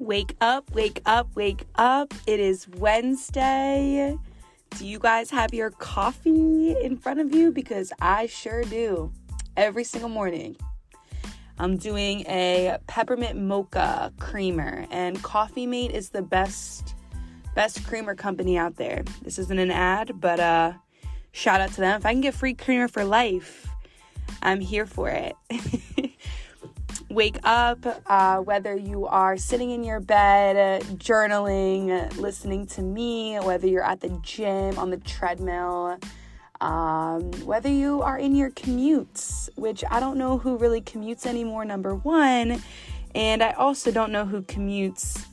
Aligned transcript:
Wake 0.00 0.34
up, 0.40 0.70
wake 0.70 1.02
up, 1.04 1.36
wake 1.36 1.66
up. 1.74 2.14
It 2.26 2.40
is 2.40 2.66
Wednesday. 2.66 4.16
Do 4.78 4.86
you 4.86 4.98
guys 4.98 5.30
have 5.30 5.52
your 5.52 5.72
coffee 5.72 6.74
in 6.80 6.96
front 6.96 7.20
of 7.20 7.34
you? 7.34 7.52
Because 7.52 7.92
I 8.00 8.24
sure 8.24 8.62
do 8.62 9.12
every 9.58 9.84
single 9.84 10.08
morning. 10.08 10.56
I'm 11.58 11.76
doing 11.76 12.20
a 12.20 12.78
peppermint 12.86 13.38
mocha 13.38 14.10
creamer, 14.18 14.86
and 14.90 15.22
Coffee 15.22 15.66
Mate 15.66 15.90
is 15.90 16.08
the 16.08 16.22
best 16.22 16.94
best 17.54 17.86
creamer 17.86 18.14
company 18.14 18.56
out 18.56 18.76
there. 18.76 19.04
This 19.20 19.38
isn't 19.38 19.58
an 19.58 19.70
ad, 19.70 20.18
but 20.18 20.40
uh 20.40 20.72
shout 21.32 21.60
out 21.60 21.72
to 21.72 21.82
them. 21.82 21.98
If 21.98 22.06
I 22.06 22.12
can 22.12 22.22
get 22.22 22.32
free 22.32 22.54
creamer 22.54 22.88
for 22.88 23.04
life, 23.04 23.68
I'm 24.40 24.60
here 24.60 24.86
for 24.86 25.10
it. 25.10 25.36
wake 27.10 27.38
up, 27.42 27.84
uh, 28.06 28.38
whether 28.38 28.76
you 28.76 29.06
are 29.06 29.36
sitting 29.36 29.70
in 29.70 29.82
your 29.82 30.00
bed, 30.00 30.82
journaling, 30.96 32.16
listening 32.16 32.66
to 32.68 32.82
me, 32.82 33.36
whether 33.40 33.66
you're 33.66 33.84
at 33.84 34.00
the 34.00 34.08
gym, 34.22 34.78
on 34.78 34.90
the 34.90 34.96
treadmill, 34.98 35.98
um, 36.60 37.32
whether 37.44 37.68
you 37.68 38.00
are 38.02 38.18
in 38.18 38.36
your 38.36 38.50
commutes, 38.50 39.48
which 39.56 39.82
I 39.90 39.98
don't 39.98 40.18
know 40.18 40.38
who 40.38 40.56
really 40.56 40.80
commutes 40.80 41.26
anymore, 41.26 41.64
number 41.64 41.96
one. 41.96 42.62
And 43.14 43.42
I 43.42 43.52
also 43.52 43.90
don't 43.90 44.12
know 44.12 44.24
who 44.24 44.42
commutes 44.42 45.26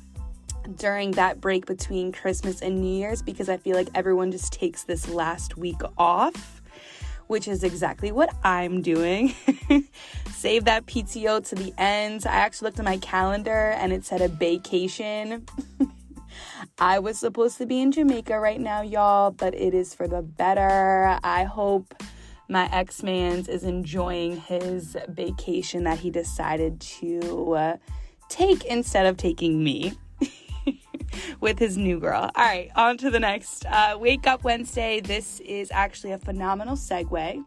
during 0.77 1.11
that 1.11 1.39
break 1.39 1.67
between 1.67 2.11
Christmas 2.11 2.61
and 2.61 2.81
New 2.81 2.97
Year's 2.97 3.21
because 3.21 3.49
I 3.49 3.57
feel 3.57 3.75
like 3.75 3.89
everyone 3.93 4.31
just 4.31 4.51
takes 4.51 4.83
this 4.83 5.07
last 5.07 5.57
week 5.57 5.79
off 5.97 6.56
which 7.27 7.47
is 7.47 7.63
exactly 7.63 8.11
what 8.11 8.33
I'm 8.43 8.81
doing. 8.81 9.33
Save 10.31 10.65
that 10.65 10.85
PTO 10.85 11.47
to 11.49 11.55
the 11.55 11.73
end. 11.77 12.25
I 12.25 12.35
actually 12.35 12.67
looked 12.67 12.79
at 12.79 12.85
my 12.85 12.97
calendar 12.97 13.71
and 13.77 13.93
it 13.93 14.05
said 14.05 14.21
a 14.21 14.27
vacation. 14.27 15.45
I 16.79 16.99
was 16.99 17.19
supposed 17.19 17.57
to 17.57 17.65
be 17.65 17.81
in 17.81 17.91
Jamaica 17.91 18.39
right 18.39 18.59
now, 18.59 18.81
y'all, 18.81 19.31
but 19.31 19.55
it 19.55 19.73
is 19.73 19.93
for 19.93 20.07
the 20.07 20.21
better. 20.21 21.17
I 21.23 21.43
hope 21.43 21.93
my 22.49 22.69
ex 22.71 23.03
man's 23.03 23.47
is 23.47 23.63
enjoying 23.63 24.37
his 24.37 24.95
vacation 25.09 25.83
that 25.83 25.99
he 25.99 26.09
decided 26.09 26.79
to 26.79 27.77
take 28.29 28.63
instead 28.65 29.05
of 29.05 29.17
taking 29.17 29.63
me. 29.63 29.93
With 31.39 31.59
his 31.59 31.77
new 31.77 31.99
girl. 31.99 32.29
All 32.35 32.43
right, 32.43 32.71
on 32.75 32.97
to 32.97 33.09
the 33.09 33.19
next. 33.19 33.65
Uh, 33.65 33.97
Wake 33.99 34.27
Up 34.27 34.43
Wednesday. 34.43 34.99
This 34.99 35.39
is 35.41 35.69
actually 35.71 36.11
a 36.11 36.17
phenomenal 36.17 36.75
segue 36.75 37.43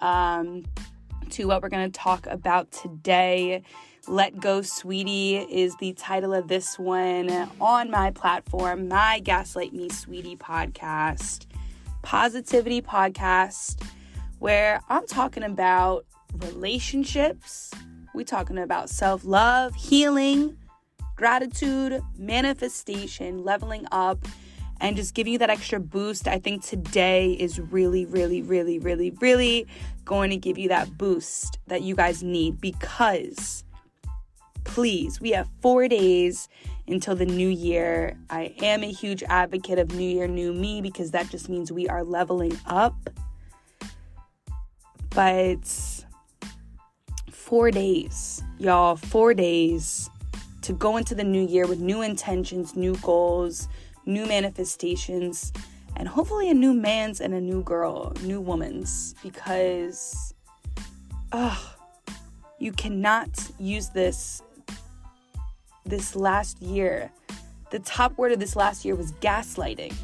um, 0.00 0.64
to 1.30 1.46
what 1.46 1.62
we're 1.62 1.68
going 1.68 1.90
to 1.90 1.98
talk 1.98 2.26
about 2.26 2.70
today. 2.70 3.62
Let 4.06 4.40
Go 4.40 4.62
Sweetie 4.62 5.36
is 5.36 5.76
the 5.76 5.92
title 5.92 6.32
of 6.32 6.48
this 6.48 6.78
one 6.78 7.30
on 7.60 7.90
my 7.90 8.10
platform, 8.10 8.88
my 8.88 9.20
Gaslight 9.20 9.74
Me 9.74 9.90
Sweetie 9.90 10.36
podcast, 10.36 11.44
positivity 12.02 12.80
podcast, 12.80 13.82
where 14.38 14.80
I'm 14.88 15.06
talking 15.06 15.42
about 15.42 16.06
relationships. 16.38 17.70
We 18.14 18.24
talking 18.24 18.58
about 18.58 18.88
self 18.88 19.24
love, 19.24 19.74
healing, 19.74 20.56
gratitude, 21.18 22.00
manifestation, 22.16 23.42
leveling 23.42 23.84
up, 23.90 24.24
and 24.80 24.96
just 24.96 25.14
giving 25.14 25.32
you 25.32 25.38
that 25.40 25.50
extra 25.50 25.80
boost. 25.80 26.28
I 26.28 26.38
think 26.38 26.64
today 26.64 27.32
is 27.32 27.58
really, 27.58 28.06
really, 28.06 28.40
really, 28.40 28.78
really, 28.78 29.10
really 29.20 29.66
going 30.04 30.30
to 30.30 30.36
give 30.36 30.56
you 30.56 30.68
that 30.68 30.96
boost 30.96 31.58
that 31.66 31.82
you 31.82 31.96
guys 31.96 32.22
need 32.22 32.60
because 32.60 33.64
please, 34.62 35.20
we 35.20 35.30
have 35.30 35.48
four 35.60 35.88
days 35.88 36.48
until 36.86 37.16
the 37.16 37.26
new 37.26 37.48
year. 37.48 38.16
I 38.30 38.54
am 38.62 38.84
a 38.84 38.92
huge 38.92 39.24
advocate 39.24 39.80
of 39.80 39.92
New 39.96 40.08
Year, 40.08 40.28
New 40.28 40.52
Me 40.52 40.80
because 40.80 41.10
that 41.10 41.30
just 41.30 41.48
means 41.48 41.72
we 41.72 41.88
are 41.88 42.04
leveling 42.04 42.56
up. 42.64 43.10
But 45.10 45.66
four 47.28 47.72
days, 47.72 48.40
y'all, 48.58 48.94
four 48.94 49.34
days 49.34 50.08
to 50.68 50.74
go 50.74 50.98
into 50.98 51.14
the 51.14 51.24
new 51.24 51.46
year 51.46 51.66
with 51.66 51.80
new 51.80 52.02
intentions, 52.02 52.76
new 52.76 52.94
goals, 52.96 53.70
new 54.04 54.26
manifestations, 54.26 55.50
and 55.96 56.06
hopefully 56.06 56.50
a 56.50 56.52
new 56.52 56.74
man's 56.74 57.22
and 57.22 57.32
a 57.32 57.40
new 57.40 57.62
girl, 57.62 58.12
new 58.22 58.38
woman's, 58.38 59.14
because, 59.22 60.34
oh, 61.32 61.74
you 62.58 62.70
cannot 62.72 63.30
use 63.58 63.88
this 63.88 64.42
this 65.86 66.14
last 66.14 66.60
year. 66.60 67.10
The 67.70 67.78
top 67.78 68.18
word 68.18 68.32
of 68.32 68.38
this 68.38 68.54
last 68.54 68.84
year 68.84 68.94
was 68.94 69.12
gaslighting. 69.12 69.94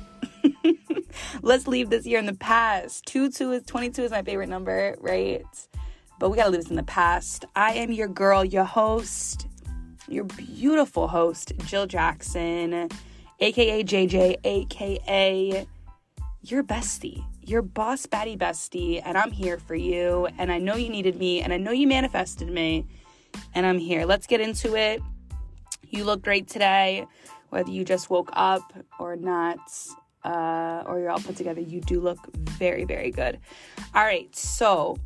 Let's 1.43 1.67
leave 1.67 1.91
this 1.91 2.07
year 2.07 2.19
in 2.19 2.25
the 2.25 2.33
past. 2.37 3.05
2 3.05 3.31
2 3.31 3.53
is 3.53 3.65
22 3.65 4.05
is 4.05 4.11
my 4.11 4.23
favorite 4.23 4.49
number, 4.49 4.97
right? 4.99 5.45
But 6.19 6.31
we 6.31 6.39
gotta 6.39 6.49
leave 6.49 6.63
this 6.63 6.71
in 6.71 6.77
the 6.77 6.83
past. 6.85 7.45
I 7.55 7.75
am 7.75 7.93
your 7.93 8.09
girl, 8.09 8.47
your 8.47 8.65
host, 8.65 9.47
your 10.09 10.25
beautiful 10.25 11.09
host, 11.09 11.53
Jill 11.67 11.87
Jackson, 11.87 12.89
aka 13.41 13.83
JJ, 13.83 14.37
aka 14.45 15.67
your 16.43 16.63
bestie, 16.63 17.25
your 17.43 17.63
boss 17.63 18.07
baddie 18.07 18.37
bestie, 18.37 19.01
and 19.05 19.17
I'm 19.17 19.31
here 19.31 19.59
for 19.59 19.75
you. 19.75 20.29
And 20.39 20.53
I 20.53 20.59
know 20.59 20.77
you 20.77 20.91
needed 20.91 21.19
me, 21.19 21.41
and 21.41 21.53
I 21.53 21.57
know 21.57 21.73
you 21.73 21.87
manifested 21.87 22.49
me, 22.49 22.87
and 23.55 23.65
I'm 23.65 23.79
here. 23.79 24.05
Let's 24.05 24.27
get 24.27 24.41
into 24.41 24.77
it. 24.77 25.01
You 25.89 26.05
look 26.05 26.23
great 26.23 26.49
today, 26.49 27.07
whether 27.51 27.71
you 27.71 27.85
just 27.85 28.11
woke 28.11 28.31
up 28.33 28.73
or 28.99 29.17
not. 29.17 29.59
Uh, 30.25 30.83
or 30.87 30.99
you're 30.99 31.11
all 31.11 31.19
put 31.19 31.37
together, 31.37 31.61
you 31.61 31.83
do 31.83 32.01
look 32.01 32.19
very, 32.35 32.85
very 32.85 33.11
good. 33.11 33.39
All 33.95 34.05
right, 34.05 34.35
so 34.35 34.97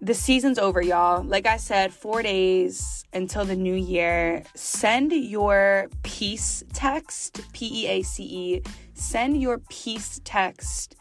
the 0.00 0.14
season's 0.14 0.58
over, 0.58 0.80
y'all. 0.80 1.24
Like 1.24 1.46
I 1.46 1.56
said, 1.56 1.92
four 1.92 2.22
days 2.22 3.04
until 3.12 3.44
the 3.44 3.56
new 3.56 3.74
year. 3.74 4.44
Send 4.54 5.12
your 5.12 5.88
peace 6.02 6.62
text, 6.72 7.40
P 7.52 7.84
E 7.84 7.88
A 7.88 8.02
C 8.02 8.22
E. 8.22 8.62
Send 8.94 9.40
your 9.40 9.58
peace 9.68 10.20
text 10.24 10.96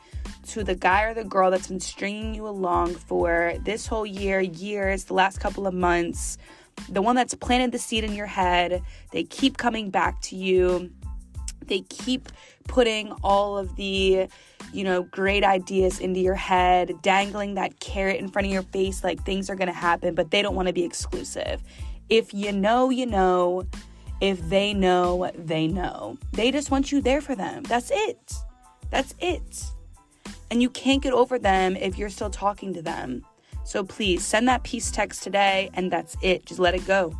to 0.48 0.64
the 0.64 0.76
guy 0.76 1.04
or 1.04 1.14
the 1.14 1.24
girl 1.24 1.52
that's 1.52 1.68
been 1.68 1.80
stringing 1.80 2.34
you 2.34 2.48
along 2.48 2.96
for 2.96 3.54
this 3.64 3.86
whole 3.86 4.06
year, 4.06 4.40
years, 4.40 5.06
the 5.06 5.14
last 5.14 5.40
couple 5.40 5.68
of 5.68 5.74
months. 5.74 6.38
The 6.90 7.02
one 7.02 7.16
that's 7.16 7.34
planted 7.34 7.72
the 7.72 7.80
seed 7.80 8.04
in 8.04 8.14
your 8.14 8.28
head. 8.28 8.84
They 9.12 9.24
keep 9.24 9.58
coming 9.58 9.90
back 9.90 10.22
to 10.24 10.36
you. 10.36 10.92
They 11.68 11.82
keep 11.82 12.30
putting 12.68 13.12
all 13.24 13.58
of 13.58 13.76
the 13.76 14.28
you 14.74 14.84
know, 14.84 15.04
great 15.04 15.44
ideas 15.44 16.00
into 16.00 16.20
your 16.20 16.36
head, 16.36 16.94
dangling 17.02 17.56
that 17.56 17.80
carrot 17.80 18.20
in 18.20 18.28
front 18.28 18.48
of 18.48 18.54
your 18.54 18.64
face 18.64 19.04
like 19.04 19.24
things 19.24 19.50
are 19.50 19.56
going 19.56 19.68
to 19.70 19.74
happen, 19.74 20.14
but 20.14 20.30
they 20.30 20.42
don't 20.42 20.56
want 20.56 20.68
to 20.68 20.74
be 20.74 20.84
exclusive. 20.84 21.62
If 22.10 22.34
you 22.34 22.52
know, 22.52 22.90
you 22.90 23.06
know. 23.06 23.64
If 24.20 24.50
they 24.50 24.74
know, 24.74 25.32
they 25.36 25.68
know. 25.68 26.18
They 26.34 26.50
just 26.50 26.72
want 26.72 26.92
you 26.92 27.02
there 27.02 27.22
for 27.22 27.36
them. 27.36 27.62
That's 27.62 27.92
it. 27.94 28.34
That's 28.90 29.14
it. 29.20 29.66
And 30.50 30.60
you 30.60 30.72
can't 30.72 31.04
get 31.04 31.14
over 31.14 31.38
them 31.38 31.76
if 31.76 32.00
you're 32.00 32.10
still 32.10 32.32
talking 32.32 32.74
to 32.74 32.82
them. 32.82 33.24
So 33.64 33.84
please 33.84 34.26
send 34.26 34.48
that 34.48 34.64
peace 34.64 34.90
text 34.90 35.22
today, 35.22 35.70
and 35.76 35.92
that's 35.92 36.18
it. 36.24 36.48
Just 36.48 36.60
let 36.60 36.74
it 36.74 36.88
go. 36.88 37.16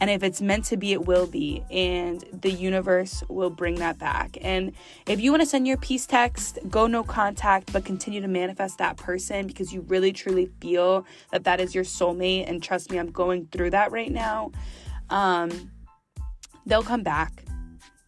And 0.00 0.10
if 0.10 0.22
it's 0.22 0.40
meant 0.40 0.64
to 0.66 0.76
be, 0.76 0.92
it 0.92 1.06
will 1.06 1.26
be. 1.26 1.64
And 1.70 2.24
the 2.32 2.50
universe 2.50 3.22
will 3.28 3.50
bring 3.50 3.76
that 3.76 3.98
back. 3.98 4.36
And 4.40 4.72
if 5.06 5.20
you 5.20 5.30
want 5.30 5.42
to 5.42 5.46
send 5.46 5.66
your 5.66 5.76
peace 5.76 6.06
text, 6.06 6.58
go 6.68 6.86
no 6.86 7.02
contact, 7.02 7.72
but 7.72 7.84
continue 7.84 8.20
to 8.20 8.28
manifest 8.28 8.78
that 8.78 8.96
person 8.96 9.46
because 9.46 9.72
you 9.72 9.82
really 9.82 10.12
truly 10.12 10.50
feel 10.60 11.06
that 11.32 11.44
that 11.44 11.60
is 11.60 11.74
your 11.74 11.84
soulmate. 11.84 12.48
And 12.48 12.62
trust 12.62 12.90
me, 12.90 12.98
I'm 12.98 13.10
going 13.10 13.48
through 13.52 13.70
that 13.70 13.92
right 13.92 14.10
now. 14.10 14.52
Um, 15.10 15.70
they'll 16.66 16.82
come 16.82 17.02
back. 17.02 17.44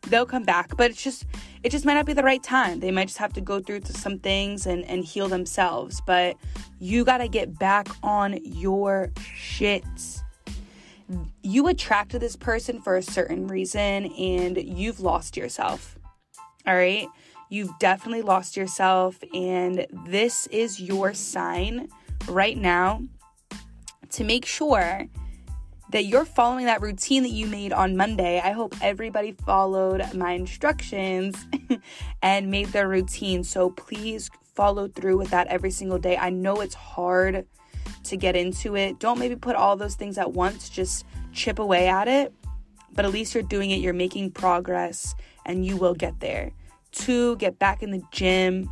They'll 0.09 0.27
come 0.27 0.45
back, 0.45 0.77
but 0.77 0.91
it's 0.91 1.03
just 1.03 1.25
it 1.65 1.71
just 1.71 1.85
might 1.85 1.95
not 1.95 2.07
be 2.07 2.13
the 2.13 2.23
right 2.23 2.43
time. 2.43 2.79
They 2.79 2.93
might 2.93 3.09
just 3.09 3.19
have 3.19 3.33
to 3.33 3.41
go 3.41 3.59
through 3.59 3.81
some 3.87 4.21
things 4.21 4.67
and, 4.67 4.85
and 4.85 5.05
heal 5.05 5.27
themselves. 5.27 6.01
But 6.07 6.37
you 6.79 7.05
gotta 7.05 7.27
get 7.27 7.59
back 7.59 7.89
on 8.05 8.39
your 8.45 9.11
shit 9.35 9.85
you 11.43 11.69
attracted 11.69 12.21
this 12.21 12.37
person 12.37 12.81
for 12.81 12.97
a 12.97 13.03
certain 13.03 13.47
reason 13.47 14.07
and 14.07 14.57
you've 14.57 15.01
lost 15.01 15.37
yourself. 15.37 15.99
All 16.67 16.75
right? 16.75 17.09
You've 17.49 17.79
definitely 17.79 18.23
lost 18.23 18.57
yourself, 18.57 19.23
and 19.33 19.87
this 20.07 20.49
is 20.49 20.81
your 20.81 21.15
sign 21.15 21.89
right 22.29 22.57
now 22.57 23.03
to 24.11 24.25
make 24.25 24.45
sure 24.45 25.07
that 25.91 26.07
you're 26.07 26.25
following 26.25 26.67
that 26.67 26.83
routine 26.83 27.23
that 27.23 27.31
you 27.31 27.47
made 27.47 27.73
on 27.73 27.97
Monday. 27.97 28.41
I 28.41 28.51
hope 28.51 28.75
everybody 28.83 29.31
followed 29.31 30.13
my 30.13 30.33
instructions 30.33 31.47
and 32.23 32.51
made 32.51 32.69
their 32.69 32.89
routine. 32.89 33.45
So 33.45 33.71
please 33.71 34.29
follow 34.43 34.89
through 34.89 35.19
with 35.19 35.31
that 35.31 35.47
every 35.47 35.71
single 35.71 35.99
day. 35.99 36.17
I 36.17 36.31
know 36.31 36.61
it's 36.61 36.75
hard 36.75 37.47
to 38.11 38.17
get 38.17 38.37
into 38.37 38.77
it. 38.77 38.99
Don't 38.99 39.19
maybe 39.19 39.37
put 39.37 39.57
all 39.57 39.77
those 39.77 39.95
things 39.95 40.19
at 40.19 40.33
once, 40.33 40.69
just 40.69 41.05
chip 41.33 41.59
away 41.59 41.89
at 41.89 42.09
it. 42.09 42.33
But 42.93 43.05
at 43.05 43.13
least 43.13 43.35
you're 43.35 43.43
doing 43.43 43.71
it, 43.71 43.81
you're 43.81 43.93
making 43.93 44.33
progress, 44.33 45.15
and 45.45 45.65
you 45.67 45.77
will 45.77 45.95
get 45.95 46.21
there. 46.21 46.53
Two, 46.93 47.37
get 47.37 47.59
back 47.59 47.83
in 47.83 47.91
the 47.91 48.03
gym, 48.11 48.71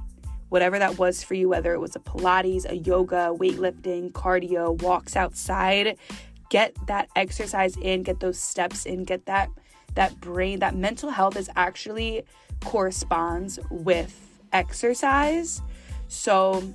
whatever 0.48 0.78
that 0.78 0.98
was 0.98 1.22
for 1.22 1.34
you, 1.34 1.48
whether 1.48 1.74
it 1.74 1.80
was 1.80 1.94
a 1.94 1.98
Pilates, 1.98 2.68
a 2.68 2.76
yoga, 2.76 3.34
weightlifting, 3.36 4.12
cardio, 4.12 4.80
walks 4.82 5.16
outside. 5.16 5.98
Get 6.48 6.74
that 6.86 7.08
exercise 7.16 7.76
in, 7.76 8.02
get 8.02 8.20
those 8.20 8.38
steps 8.38 8.86
in, 8.86 9.04
get 9.04 9.26
that 9.26 9.50
that 9.94 10.20
brain, 10.20 10.58
that 10.60 10.74
mental 10.74 11.10
health 11.10 11.36
is 11.36 11.48
actually 11.56 12.24
corresponds 12.64 13.58
with 13.70 14.40
exercise. 14.52 15.62
So 16.08 16.74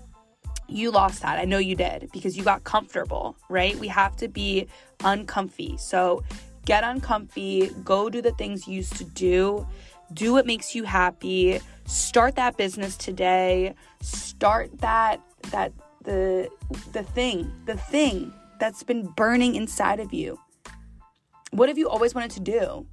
you 0.72 0.92
lost 0.92 1.22
that. 1.22 1.40
I 1.40 1.46
know 1.46 1.58
you 1.58 1.76
did 1.76 2.10
because 2.12 2.38
you 2.38 2.44
got 2.44 2.64
comfortable, 2.64 3.38
right? 3.50 3.76
We 3.78 3.88
have 3.88 4.16
to 4.18 4.28
be 4.28 4.68
uncomfy. 5.04 5.78
So 5.78 6.24
get 6.66 6.84
uncomfy, 6.84 7.72
go 7.84 8.10
do 8.10 8.22
the 8.22 8.32
things 8.32 8.68
you 8.68 8.76
used 8.76 8.96
to 8.98 9.04
do, 9.04 9.68
do 10.14 10.34
what 10.34 10.46
makes 10.46 10.76
you 10.76 10.84
happy, 10.84 11.60
start 11.86 12.36
that 12.36 12.58
business 12.58 12.98
today, 12.98 13.74
start 14.02 14.70
that 14.80 15.22
that 15.52 15.74
the 16.04 16.50
the 16.92 17.04
thing, 17.04 17.52
the 17.66 17.76
thing 17.76 18.34
that's 18.60 18.84
been 18.84 19.08
burning 19.08 19.56
inside 19.56 20.00
of 20.00 20.14
you. 20.14 20.40
What 21.52 21.70
have 21.70 21.78
you 21.78 21.90
always 21.90 22.14
wanted 22.14 22.32
to 22.32 22.40
do? 22.42 22.86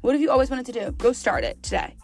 What 0.00 0.12
have 0.12 0.20
you 0.20 0.30
always 0.30 0.50
wanted 0.50 0.66
to 0.66 0.72
do? 0.72 0.92
Go 0.92 1.12
start 1.12 1.44
it 1.44 1.62
today. 1.62 1.96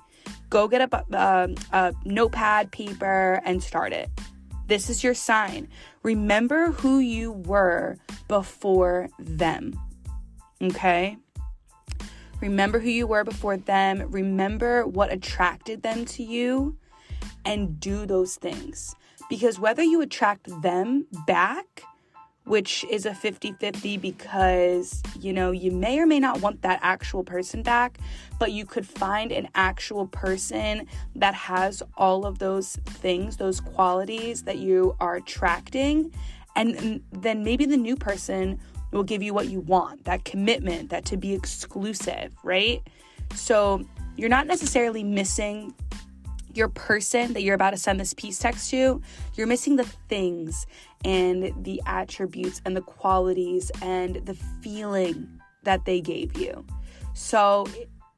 Go 0.50 0.68
get 0.68 0.80
a, 0.80 1.04
a, 1.12 1.44
um, 1.44 1.54
a 1.72 1.94
notepad, 2.04 2.70
paper, 2.70 3.40
and 3.44 3.62
start 3.62 3.92
it. 3.92 4.10
This 4.68 4.90
is 4.90 5.02
your 5.02 5.14
sign. 5.14 5.68
Remember 6.02 6.72
who 6.72 6.98
you 6.98 7.32
were 7.32 7.96
before 8.28 9.08
them. 9.18 9.78
Okay? 10.62 11.16
Remember 12.40 12.78
who 12.78 12.90
you 12.90 13.06
were 13.06 13.24
before 13.24 13.56
them. 13.56 14.10
Remember 14.10 14.86
what 14.86 15.12
attracted 15.12 15.82
them 15.82 16.04
to 16.04 16.22
you 16.22 16.76
and 17.44 17.80
do 17.80 18.04
those 18.04 18.36
things. 18.36 18.94
Because 19.30 19.58
whether 19.58 19.82
you 19.82 20.02
attract 20.02 20.48
them 20.62 21.06
back 21.26 21.82
which 22.48 22.84
is 22.90 23.06
a 23.06 23.14
50 23.14 23.52
50 23.52 23.98
because, 23.98 25.02
you 25.20 25.32
know, 25.32 25.50
you 25.50 25.70
may 25.70 26.00
or 26.00 26.06
may 26.06 26.18
not 26.18 26.40
want 26.40 26.62
that 26.62 26.80
actual 26.82 27.22
person 27.22 27.62
back, 27.62 27.98
but 28.38 28.52
you 28.52 28.64
could 28.64 28.86
find 28.86 29.30
an 29.30 29.48
actual 29.54 30.06
person 30.06 30.86
that 31.14 31.34
has 31.34 31.82
all 31.96 32.24
of 32.24 32.38
those 32.38 32.76
things, 32.86 33.36
those 33.36 33.60
qualities 33.60 34.44
that 34.44 34.58
you 34.58 34.96
are 34.98 35.16
attracting. 35.16 36.12
And 36.56 37.02
then 37.12 37.44
maybe 37.44 37.66
the 37.66 37.76
new 37.76 37.94
person 37.94 38.58
will 38.90 39.04
give 39.04 39.22
you 39.22 39.34
what 39.34 39.48
you 39.48 39.60
want 39.60 40.04
that 40.04 40.24
commitment, 40.24 40.90
that 40.90 41.04
to 41.04 41.16
be 41.16 41.34
exclusive, 41.34 42.32
right? 42.42 42.82
So 43.34 43.84
you're 44.16 44.30
not 44.30 44.46
necessarily 44.46 45.04
missing 45.04 45.74
your 46.54 46.68
person 46.68 47.32
that 47.34 47.42
you're 47.42 47.54
about 47.54 47.70
to 47.70 47.76
send 47.76 48.00
this 48.00 48.14
peace 48.14 48.38
text 48.38 48.70
to, 48.70 49.00
you're 49.34 49.46
missing 49.46 49.76
the 49.76 49.84
things 50.08 50.66
and 51.04 51.52
the 51.64 51.80
attributes 51.86 52.60
and 52.64 52.76
the 52.76 52.80
qualities 52.80 53.70
and 53.82 54.16
the 54.26 54.34
feeling 54.62 55.28
that 55.64 55.84
they 55.84 56.00
gave 56.00 56.36
you. 56.36 56.64
So, 57.14 57.66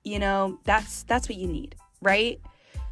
you 0.05 0.19
know, 0.19 0.59
that's 0.65 1.03
that's 1.05 1.29
what 1.29 1.37
you 1.37 1.49
need, 1.49 1.75
right? 2.03 2.41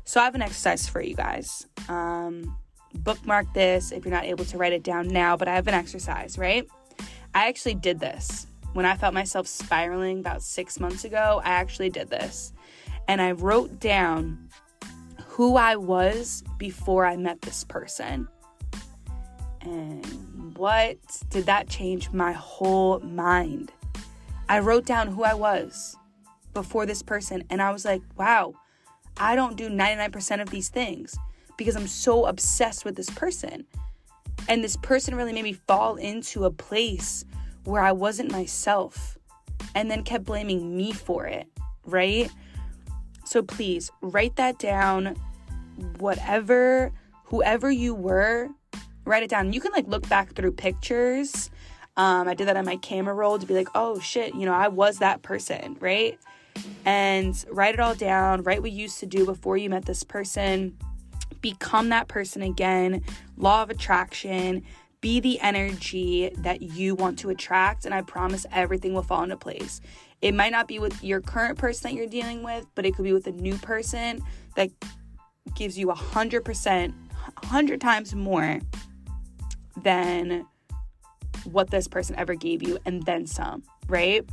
So 0.05 0.21
I 0.21 0.25
have 0.25 0.35
an 0.35 0.43
exercise 0.43 0.89
for 0.89 1.03
you 1.03 1.15
guys. 1.15 1.67
Um, 1.89 2.57
bookmark 2.95 3.53
this 3.53 3.93
if 3.93 4.05
you're 4.05 4.15
not 4.15 4.25
able 4.25 4.45
to 4.47 4.57
write 4.57 4.73
it 4.73 4.83
down 4.83 5.09
now, 5.09 5.37
but 5.37 5.49
I 5.49 5.55
have 5.55 5.69
an 5.69 5.75
exercise, 5.75 6.39
right? 6.39 6.67
I 7.35 7.49
actually 7.49 7.75
did 7.75 8.01
this 8.01 8.47
when 8.73 8.87
I 8.87 8.97
felt 8.97 9.15
myself 9.15 9.47
spiraling 9.47 10.21
about 10.21 10.43
six 10.43 10.81
months 10.81 11.05
ago. 11.05 11.41
I 11.45 11.51
actually 11.51 11.91
did 11.91 12.09
this, 12.09 12.53
and 13.07 13.21
I 13.21 13.33
wrote 13.33 13.79
down 13.81 14.49
who 15.39 15.55
I 15.55 15.77
was 15.77 16.43
before 16.59 17.07
I 17.07 17.17
met 17.17 17.43
this 17.43 17.63
person. 17.63 18.27
And 19.61 20.59
what 20.59 20.97
did 21.31 21.47
that 21.47 21.69
change 21.69 22.11
my 22.11 22.33
whole 22.33 22.99
mind? 22.99 23.71
I 24.49 24.59
wrote 24.59 24.85
down 24.85 25.07
who 25.07 25.23
I 25.23 25.35
was 25.35 25.97
before 26.55 26.87
this 26.87 27.05
person, 27.05 27.45
and 27.51 27.63
I 27.63 27.71
was 27.71 27.85
like, 27.85 28.03
wow, 28.17 28.53
I 29.17 29.37
don't 29.37 29.57
do 29.57 29.71
99% 29.71 30.43
of 30.43 30.51
these 30.51 30.71
things 30.71 31.17
because 31.57 31.77
I'm 31.77 31.87
so 31.87 32.27
obsessed 32.27 32.85
with 32.85 32.97
this 32.97 33.11
person. 33.11 33.65
And 34.49 34.65
this 34.65 34.77
person 34.79 35.15
really 35.15 35.33
made 35.33 35.45
me 35.45 35.53
fall 35.53 35.95
into 35.95 36.47
a 36.47 36.51
place 36.51 37.25
where 37.63 37.85
I 37.85 37.93
wasn't 37.93 38.33
myself 38.33 39.17
and 39.77 39.89
then 39.89 40.03
kept 40.03 40.25
blaming 40.25 40.77
me 40.77 40.91
for 40.91 41.27
it, 41.27 41.47
right? 41.85 42.29
So 43.25 43.41
please 43.41 43.93
write 44.01 44.35
that 44.35 44.59
down. 44.59 45.15
Whatever, 45.99 46.93
whoever 47.25 47.71
you 47.71 47.95
were 47.95 48.51
write 49.09 49.23
it 49.23 49.31
down. 49.31 49.53
You 49.53 49.61
can 49.61 49.73
like 49.73 49.89
look 49.89 50.09
back 50.09 50.35
through 50.35 50.53
pictures. 50.53 51.51
Um, 51.97 52.29
I 52.29 52.35
did 52.35 52.47
that 52.47 52.57
on 52.57 52.65
my 52.65 52.77
camera 52.77 53.15
roll 53.15 53.39
to 53.39 53.47
be 53.47 53.55
like, 53.55 53.69
oh 53.75 53.99
shit, 53.99 54.35
you 54.35 54.47
know, 54.47 54.53
I 54.53 54.69
was 54.69 54.99
that 54.99 55.23
person, 55.23 55.77
right? 55.81 56.19
And 56.85 57.35
write 57.51 57.75
it 57.75 57.81
all 57.81 57.95
down, 57.95 58.43
write 58.43 58.63
what 58.63 58.71
you 58.71 58.83
used 58.83 59.01
to 59.01 59.07
do 59.07 59.25
before 59.25 59.57
you 59.57 59.71
met 59.71 59.85
this 59.85 60.05
person, 60.05 60.77
become 61.41 61.89
that 61.89 62.07
person 62.07 62.43
again. 62.43 63.03
Law 63.37 63.63
of 63.63 63.71
attraction, 63.71 64.63
be 65.01 65.21
the 65.21 65.41
energy 65.41 66.31
that 66.39 66.63
you 66.63 66.95
want 66.95 67.19
to 67.21 67.31
attract, 67.31 67.85
and 67.85 67.95
I 67.95 68.03
promise 68.03 68.47
everything 68.53 68.95
will 68.95 69.03
fall 69.03 69.23
into 69.23 69.37
place. 69.37 69.81
It 70.21 70.35
might 70.35 70.51
not 70.51 70.67
be 70.67 70.81
with 70.81 71.03
your 71.05 71.21
current 71.21 71.59
person 71.59 71.91
that 71.91 71.97
you're 71.97 72.09
dealing 72.09 72.43
with, 72.43 72.67
but 72.75 72.85
it 72.85 72.97
could 72.97 73.05
be 73.05 73.13
with 73.13 73.29
a 73.29 73.33
new 73.33 73.57
person 73.59 74.21
that 74.57 74.71
gives 75.55 75.79
you 75.79 75.91
a 75.91 75.95
hundred 75.95 76.45
percent, 76.45 76.95
hundred 77.45 77.81
times 77.81 78.15
more 78.15 78.61
than 79.83 80.47
what 81.45 81.71
this 81.71 81.89
person 81.89 82.17
ever 82.17 82.35
gave 82.35 82.63
you 82.63 82.79
and 82.85 83.03
then 83.05 83.27
some, 83.27 83.63
right? 83.89 84.29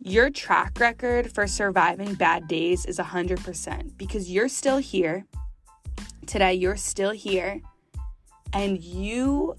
Your 0.00 0.30
track 0.30 0.78
record 0.78 1.32
for 1.32 1.46
surviving 1.46 2.14
bad 2.14 2.48
days 2.48 2.86
is 2.86 2.98
100% 2.98 3.98
because 3.98 4.30
you're 4.30 4.48
still 4.48 4.78
here. 4.78 5.26
Today, 6.26 6.54
you're 6.54 6.76
still 6.76 7.10
here 7.10 7.60
and 8.52 8.82
you 8.82 9.56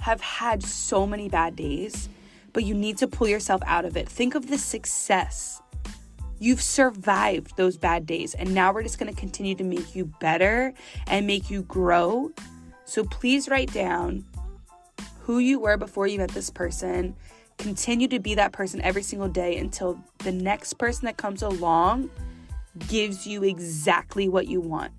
have 0.00 0.20
had 0.20 0.62
so 0.62 1.06
many 1.06 1.28
bad 1.28 1.56
days, 1.56 2.08
but 2.52 2.64
you 2.64 2.74
need 2.74 2.98
to 2.98 3.06
pull 3.06 3.28
yourself 3.28 3.62
out 3.66 3.84
of 3.84 3.96
it. 3.96 4.08
Think 4.08 4.34
of 4.34 4.48
the 4.48 4.58
success. 4.58 5.61
You've 6.42 6.60
survived 6.60 7.56
those 7.56 7.76
bad 7.76 8.04
days, 8.04 8.34
and 8.34 8.52
now 8.52 8.72
we're 8.72 8.82
just 8.82 8.98
gonna 8.98 9.12
continue 9.12 9.54
to 9.54 9.62
make 9.62 9.94
you 9.94 10.06
better 10.18 10.74
and 11.06 11.24
make 11.24 11.50
you 11.50 11.62
grow 11.62 12.32
so 12.84 13.04
please 13.04 13.48
write 13.48 13.72
down 13.72 14.24
who 15.20 15.38
you 15.38 15.60
were 15.60 15.76
before 15.76 16.08
you 16.08 16.18
met 16.18 16.30
this 16.30 16.50
person. 16.50 17.14
Continue 17.58 18.08
to 18.08 18.18
be 18.18 18.34
that 18.34 18.50
person 18.50 18.80
every 18.80 19.04
single 19.04 19.28
day 19.28 19.56
until 19.56 20.02
the 20.18 20.32
next 20.32 20.78
person 20.78 21.06
that 21.06 21.16
comes 21.16 21.42
along 21.42 22.10
gives 22.88 23.24
you 23.24 23.44
exactly 23.44 24.28
what 24.28 24.48
you 24.48 24.60
want. 24.60 24.90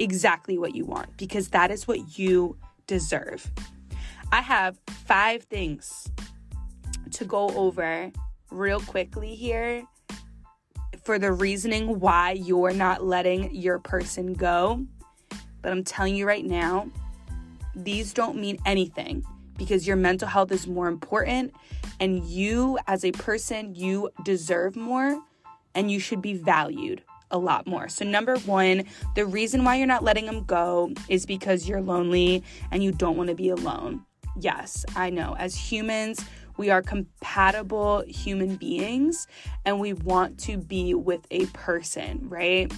Exactly 0.00 0.58
what 0.58 0.74
you 0.74 0.84
want, 0.84 1.16
because 1.16 1.50
that 1.50 1.70
is 1.70 1.86
what 1.86 2.18
you 2.18 2.56
deserve. 2.88 3.52
I 4.32 4.40
have 4.40 4.80
five 4.88 5.44
things 5.44 6.10
to 7.12 7.24
go 7.24 7.50
over 7.50 8.10
real 8.50 8.80
quickly 8.80 9.36
here 9.36 9.86
for 11.06 11.20
the 11.20 11.30
reasoning 11.30 12.00
why 12.00 12.32
you're 12.32 12.72
not 12.72 13.04
letting 13.04 13.54
your 13.54 13.78
person 13.78 14.34
go. 14.34 14.84
But 15.62 15.70
I'm 15.70 15.84
telling 15.84 16.16
you 16.16 16.26
right 16.26 16.44
now, 16.44 16.90
these 17.76 18.12
don't 18.12 18.36
mean 18.36 18.58
anything 18.66 19.24
because 19.56 19.86
your 19.86 19.94
mental 19.94 20.26
health 20.26 20.50
is 20.50 20.66
more 20.66 20.88
important 20.88 21.54
and 22.00 22.24
you 22.24 22.76
as 22.88 23.04
a 23.04 23.12
person 23.12 23.72
you 23.72 24.10
deserve 24.24 24.74
more 24.74 25.22
and 25.76 25.92
you 25.92 26.00
should 26.00 26.20
be 26.20 26.34
valued 26.34 27.02
a 27.30 27.38
lot 27.38 27.68
more. 27.68 27.88
So 27.88 28.04
number 28.04 28.36
1, 28.38 28.82
the 29.14 29.26
reason 29.26 29.62
why 29.62 29.76
you're 29.76 29.86
not 29.86 30.02
letting 30.02 30.26
them 30.26 30.42
go 30.42 30.92
is 31.08 31.24
because 31.24 31.68
you're 31.68 31.80
lonely 31.80 32.42
and 32.72 32.82
you 32.82 32.90
don't 32.90 33.16
want 33.16 33.28
to 33.28 33.36
be 33.36 33.50
alone. 33.50 34.04
Yes, 34.40 34.84
I 34.96 35.10
know. 35.10 35.36
As 35.38 35.54
humans, 35.54 36.24
we 36.56 36.70
are 36.70 36.82
compatible 36.82 38.04
human 38.06 38.56
beings 38.56 39.26
and 39.64 39.80
we 39.80 39.92
want 39.92 40.38
to 40.40 40.58
be 40.58 40.94
with 40.94 41.26
a 41.30 41.46
person, 41.46 42.28
right? 42.28 42.72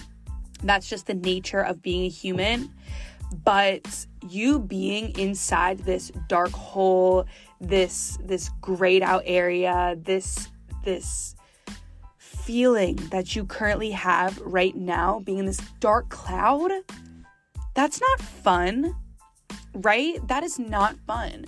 That's 0.63 0.89
just 0.89 1.07
the 1.07 1.13
nature 1.13 1.61
of 1.61 1.81
being 1.81 2.05
a 2.05 2.09
human. 2.09 2.73
But 3.43 4.05
you 4.27 4.59
being 4.59 5.17
inside 5.17 5.79
this 5.79 6.11
dark 6.27 6.51
hole, 6.51 7.25
this 7.61 8.17
this 8.23 8.49
grayed 8.59 9.03
out 9.03 9.23
area, 9.25 9.95
this 10.01 10.49
this 10.83 11.35
feeling 12.17 12.95
that 13.11 13.35
you 13.35 13.45
currently 13.45 13.91
have 13.91 14.39
right 14.39 14.75
now, 14.75 15.19
being 15.19 15.37
in 15.37 15.45
this 15.45 15.61
dark 15.79 16.09
cloud, 16.09 16.71
that's 17.75 18.01
not 18.01 18.19
fun. 18.19 18.95
right? 19.75 20.25
That 20.27 20.43
is 20.43 20.59
not 20.59 20.97
fun. 21.05 21.45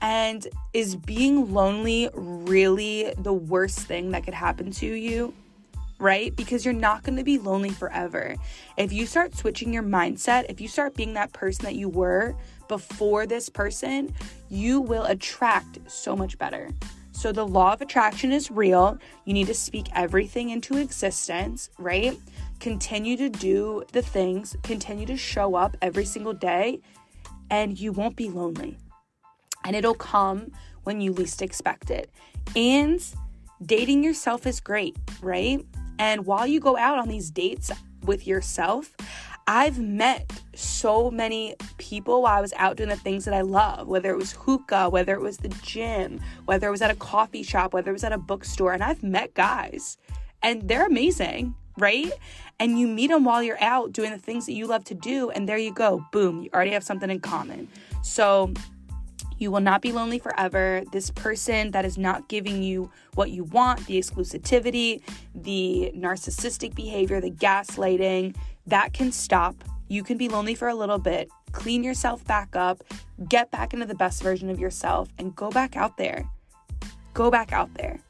And 0.00 0.46
is 0.72 0.96
being 0.96 1.52
lonely 1.52 2.08
really 2.14 3.12
the 3.18 3.32
worst 3.32 3.80
thing 3.80 4.10
that 4.10 4.24
could 4.24 4.34
happen 4.34 4.70
to 4.72 4.86
you? 4.86 5.34
Right? 5.98 6.34
Because 6.34 6.64
you're 6.64 6.74
not 6.74 7.04
going 7.04 7.16
to 7.16 7.24
be 7.24 7.38
lonely 7.38 7.70
forever. 7.70 8.36
If 8.76 8.92
you 8.92 9.06
start 9.06 9.36
switching 9.36 9.72
your 9.72 9.82
mindset, 9.82 10.46
if 10.48 10.60
you 10.60 10.68
start 10.68 10.94
being 10.94 11.14
that 11.14 11.32
person 11.32 11.64
that 11.64 11.76
you 11.76 11.88
were 11.88 12.34
before 12.68 13.26
this 13.26 13.48
person, 13.48 14.14
you 14.50 14.80
will 14.80 15.04
attract 15.04 15.78
so 15.86 16.16
much 16.16 16.36
better. 16.38 16.68
So, 17.12 17.30
the 17.30 17.46
law 17.46 17.72
of 17.72 17.80
attraction 17.80 18.32
is 18.32 18.50
real. 18.50 18.98
You 19.24 19.34
need 19.34 19.46
to 19.46 19.54
speak 19.54 19.86
everything 19.94 20.50
into 20.50 20.76
existence, 20.76 21.70
right? 21.78 22.18
Continue 22.58 23.16
to 23.16 23.28
do 23.28 23.84
the 23.92 24.02
things, 24.02 24.56
continue 24.62 25.06
to 25.06 25.16
show 25.16 25.54
up 25.54 25.76
every 25.80 26.04
single 26.04 26.32
day, 26.32 26.80
and 27.50 27.78
you 27.78 27.92
won't 27.92 28.16
be 28.16 28.28
lonely. 28.28 28.78
And 29.64 29.74
it'll 29.74 29.94
come 29.94 30.52
when 30.84 31.00
you 31.00 31.12
least 31.12 31.42
expect 31.42 31.90
it. 31.90 32.10
And 32.54 33.04
dating 33.64 34.04
yourself 34.04 34.46
is 34.46 34.60
great, 34.60 34.96
right? 35.22 35.64
And 35.98 36.26
while 36.26 36.46
you 36.46 36.60
go 36.60 36.76
out 36.76 36.98
on 36.98 37.08
these 37.08 37.30
dates 37.30 37.70
with 38.04 38.26
yourself, 38.26 38.94
I've 39.46 39.78
met 39.78 40.30
so 40.54 41.10
many 41.10 41.54
people 41.76 42.22
while 42.22 42.38
I 42.38 42.40
was 42.40 42.54
out 42.54 42.76
doing 42.76 42.88
the 42.88 42.96
things 42.96 43.26
that 43.26 43.34
I 43.34 43.42
love, 43.42 43.88
whether 43.88 44.10
it 44.10 44.16
was 44.16 44.32
hookah, 44.32 44.88
whether 44.88 45.14
it 45.14 45.20
was 45.20 45.36
the 45.36 45.48
gym, 45.62 46.20
whether 46.46 46.68
it 46.68 46.70
was 46.70 46.80
at 46.80 46.90
a 46.90 46.94
coffee 46.94 47.42
shop, 47.42 47.74
whether 47.74 47.90
it 47.90 47.92
was 47.92 48.04
at 48.04 48.12
a 48.12 48.18
bookstore. 48.18 48.72
And 48.72 48.82
I've 48.82 49.02
met 49.02 49.34
guys 49.34 49.98
and 50.42 50.66
they're 50.66 50.86
amazing, 50.86 51.54
right? 51.76 52.10
And 52.58 52.78
you 52.78 52.86
meet 52.86 53.08
them 53.08 53.24
while 53.24 53.42
you're 53.42 53.62
out 53.62 53.92
doing 53.92 54.12
the 54.12 54.18
things 54.18 54.46
that 54.46 54.52
you 54.52 54.66
love 54.66 54.84
to 54.84 54.94
do. 54.94 55.30
And 55.30 55.46
there 55.46 55.58
you 55.58 55.74
go. 55.74 56.06
Boom. 56.10 56.42
You 56.42 56.50
already 56.54 56.70
have 56.70 56.84
something 56.84 57.10
in 57.10 57.20
common. 57.20 57.68
So 58.02 58.54
you 59.38 59.50
will 59.50 59.60
not 59.60 59.82
be 59.82 59.92
lonely 59.92 60.18
forever. 60.18 60.82
This 60.92 61.10
person 61.10 61.70
that 61.72 61.84
is 61.84 61.98
not 61.98 62.28
giving 62.28 62.62
you 62.62 62.90
what 63.14 63.30
you 63.30 63.44
want, 63.44 63.86
the 63.86 63.98
exclusivity, 63.98 65.02
the 65.34 65.92
narcissistic 65.96 66.74
behavior, 66.74 67.20
the 67.20 67.30
gaslighting, 67.30 68.36
that 68.66 68.92
can 68.92 69.12
stop. 69.12 69.56
You 69.88 70.02
can 70.02 70.16
be 70.16 70.28
lonely 70.28 70.54
for 70.54 70.68
a 70.68 70.74
little 70.74 70.98
bit, 70.98 71.28
clean 71.52 71.84
yourself 71.84 72.24
back 72.24 72.56
up, 72.56 72.82
get 73.28 73.50
back 73.50 73.74
into 73.74 73.86
the 73.86 73.94
best 73.94 74.22
version 74.22 74.50
of 74.50 74.58
yourself, 74.58 75.08
and 75.18 75.34
go 75.36 75.50
back 75.50 75.76
out 75.76 75.96
there. 75.96 76.28
Go 77.12 77.30
back 77.30 77.52
out 77.52 77.72
there. 77.74 78.00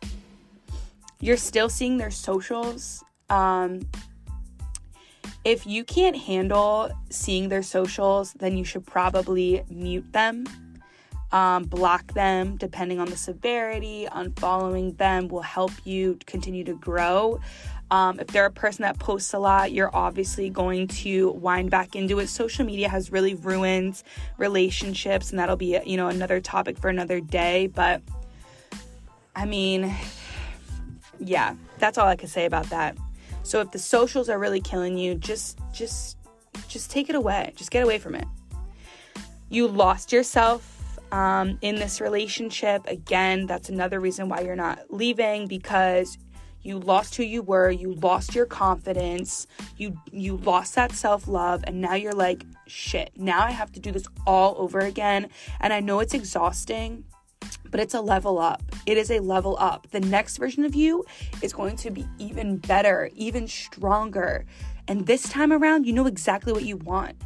You're 1.21 1.37
still 1.37 1.69
seeing 1.69 1.97
their 1.97 2.11
socials. 2.11 3.03
Um, 3.29 3.81
if 5.45 5.67
you 5.67 5.85
can't 5.85 6.17
handle 6.17 6.91
seeing 7.11 7.49
their 7.49 7.63
socials, 7.63 8.33
then 8.35 8.57
you 8.57 8.65
should 8.65 8.87
probably 8.87 9.63
mute 9.69 10.11
them, 10.13 10.47
um, 11.35 11.65
block 11.65 12.15
them, 12.15 12.57
depending 12.57 13.01
on 13.01 13.11
the 13.11 13.17
severity. 13.17 14.07
Unfollowing 14.13 14.97
them 14.97 15.27
will 15.27 15.43
help 15.43 15.73
you 15.83 16.17
continue 16.27 16.63
to 16.63 16.75
grow. 16.75 17.41
Um, 17.91 18.21
if 18.21 18.29
they're 18.29 18.47
a 18.47 18.53
person 18.53 18.83
that 18.83 19.01
posts 19.01 19.35
a 19.35 19.41
lot, 19.41 19.73
you're 19.73 19.95
obviously 19.95 20.49
going 20.49 20.87
to 20.89 21.33
wind 21.33 21.73
back 21.73 21.97
into 21.97 22.21
it. 22.21 22.29
Social 22.29 22.65
media 22.65 22.89
has 22.89 23.11
really 23.11 23.35
ruined 23.35 24.01
relationships, 24.39 25.31
and 25.31 25.39
that'll 25.39 25.57
be 25.57 25.77
you 25.85 25.97
know 25.97 26.07
another 26.07 26.41
topic 26.41 26.79
for 26.79 26.89
another 26.89 27.21
day. 27.21 27.67
But 27.67 28.01
I 29.35 29.45
mean, 29.45 29.93
yeah, 31.19 31.57
that's 31.79 31.99
all 31.99 32.07
I 32.07 32.15
can 32.15 32.29
say 32.29 32.45
about 32.47 32.71
that. 32.71 32.97
So 33.43 33.61
if 33.61 33.73
the 33.73 33.81
socials 33.81 34.29
are 34.29 34.39
really 34.39 34.61
killing 34.61 34.97
you, 34.97 35.17
just 35.17 35.59
just 35.73 36.17
just 36.69 36.93
take 36.93 37.09
it 37.09 37.17
away. 37.17 37.53
Just 37.57 37.73
get 37.73 37.83
away 37.83 37.99
from 37.99 38.15
it. 38.15 38.27
You 39.51 39.67
lost 39.67 40.13
yourself 40.13 40.74
um, 41.15 41.59
in 41.63 41.77
this 41.77 42.01
relationship. 42.01 42.85
Again, 42.89 43.47
that's 43.47 43.69
another 43.69 44.01
reason 44.01 44.29
why 44.29 44.41
you're 44.41 44.57
not 44.57 44.81
leaving 44.91 45.47
because 45.47 46.19
you 46.63 46.81
lost 46.81 47.15
who 47.15 47.23
you 47.23 47.43
were 47.43 47.71
you 47.71 47.93
lost 47.97 48.35
your 48.35 48.47
confidence 48.47 49.47
you 49.77 49.95
you 50.11 50.39
lost 50.39 50.75
that 50.75 50.93
self-love 50.93 51.63
and 51.67 51.79
now 51.79 51.93
you're 51.93 52.15
like 52.15 52.47
shit 52.67 53.11
now 53.17 53.43
i 53.45 53.51
have 53.51 53.71
to 53.71 53.79
do 53.79 53.93
this 53.93 54.07
all 54.27 54.55
over 54.57 54.79
again. 54.79 55.29
And 55.61 55.75
i 55.75 55.81
know 55.81 56.01
it's 56.01 56.15
exhausting 56.15 57.05
but 57.71 57.81
it's 57.81 57.93
a 57.93 58.01
level 58.01 58.39
up. 58.39 58.63
It 58.87 58.97
is 58.97 59.11
a 59.11 59.19
level 59.19 59.57
up. 59.59 59.91
The 59.91 60.01
next 60.01 60.37
version 60.37 60.65
of 60.65 60.77
you 60.77 61.05
is 61.43 61.53
going 61.53 61.77
to 61.79 61.91
be 61.91 62.07
even 62.19 62.57
better 62.59 63.11
even 63.15 63.47
stronger. 63.47 64.47
And 64.89 65.07
this 65.07 65.29
time 65.29 65.53
around 65.53 65.87
you 65.87 65.93
know 65.93 66.07
exactly 66.07 66.53
what 66.53 66.65
you 66.65 66.79
want 66.79 67.17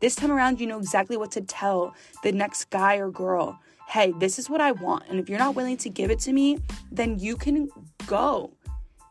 this 0.00 0.14
time 0.14 0.30
around 0.30 0.60
you 0.60 0.66
know 0.66 0.78
exactly 0.78 1.16
what 1.16 1.30
to 1.30 1.40
tell 1.40 1.94
the 2.22 2.32
next 2.32 2.70
guy 2.70 2.96
or 2.96 3.10
girl 3.10 3.58
hey 3.88 4.12
this 4.18 4.38
is 4.38 4.50
what 4.50 4.60
i 4.60 4.72
want 4.72 5.04
and 5.08 5.18
if 5.18 5.28
you're 5.28 5.38
not 5.38 5.54
willing 5.54 5.76
to 5.76 5.88
give 5.88 6.10
it 6.10 6.18
to 6.18 6.32
me 6.32 6.58
then 6.90 7.18
you 7.18 7.36
can 7.36 7.68
go 8.06 8.50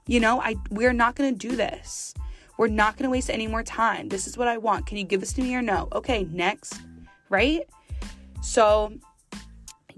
you 0.08 0.20
know, 0.20 0.40
I 0.40 0.56
we're 0.70 0.94
not 0.94 1.16
going 1.16 1.36
to 1.36 1.48
do 1.48 1.56
this. 1.56 2.14
We're 2.58 2.68
not 2.68 2.96
going 2.96 3.06
to 3.06 3.10
waste 3.10 3.30
any 3.30 3.48
more 3.48 3.64
time. 3.64 4.08
This 4.08 4.28
is 4.28 4.38
what 4.38 4.48
I 4.48 4.58
want. 4.58 4.86
Can 4.86 4.98
you 4.98 5.04
give 5.04 5.20
this 5.20 5.34
to 5.34 5.42
me 5.42 5.56
or 5.56 5.62
no? 5.62 5.90
Okay, 5.92 6.28
next. 6.32 6.80
Right? 7.30 7.68
So, 8.42 8.94